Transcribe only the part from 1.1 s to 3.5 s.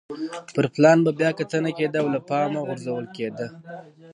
بیا کتنه کېده او له پامه غورځول کېده.